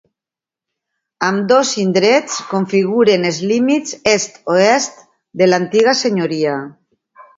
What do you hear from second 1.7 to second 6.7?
indrets configuren els límits est-oest de l'antiga senyoria.